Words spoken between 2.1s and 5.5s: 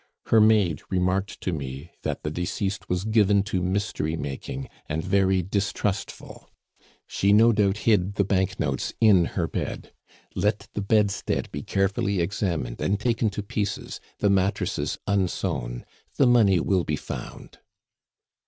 the deceased was given to mystery making, and very